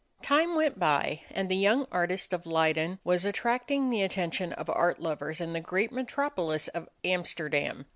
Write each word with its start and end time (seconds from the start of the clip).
Time 0.23 0.55
went 0.55 0.79
by, 0.79 1.21
and 1.29 1.47
the 1.47 1.55
young 1.55 1.85
artist 1.91 2.33
of 2.33 2.47
Leyden 2.47 2.97
was 3.03 3.23
attracting 3.23 3.91
the 3.91 4.01
attention 4.01 4.51
of 4.53 4.67
art 4.67 4.99
lovers 4.99 5.39
in 5.39 5.53
the 5.53 5.61
great 5.61 5.91
metropolis 5.91 6.67
of 6.69 6.89
Amsterdam. 7.03 7.85